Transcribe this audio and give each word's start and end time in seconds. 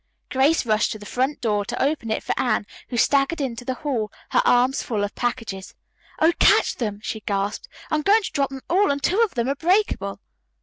Grace 0.31 0.65
rushed 0.65 0.91
to 0.91 0.97
the 0.97 1.05
front 1.05 1.39
door 1.41 1.63
to 1.63 1.79
open 1.79 2.09
it 2.09 2.23
for 2.23 2.33
Anne, 2.35 2.65
who 2.89 2.97
staggered 2.97 3.39
into 3.39 3.63
the 3.63 3.75
hall, 3.85 4.11
her 4.31 4.41
arms 4.45 4.81
full 4.81 5.03
of 5.03 5.13
packages. 5.13 5.75
"Oh, 6.19 6.33
catch 6.39 6.77
them," 6.77 7.01
she 7.03 7.19
gasped. 7.19 7.67
"I'm 7.91 8.01
going 8.01 8.23
to 8.23 8.31
drop 8.31 8.49
them 8.49 8.61
all 8.67 8.89
and 8.89 9.03
two 9.03 9.21
of 9.21 9.35
them 9.35 9.47
are 9.47 9.53
breakable." 9.53 10.19